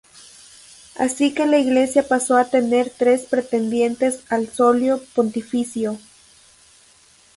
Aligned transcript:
Así 0.97 1.31
que 1.31 1.45
la 1.45 1.59
Iglesia 1.59 2.01
pasó 2.07 2.35
a 2.35 2.45
tener 2.45 2.89
tres 2.89 3.27
pretendientes 3.29 4.21
al 4.31 4.47
solio 4.51 4.99
pontificio. 5.13 5.99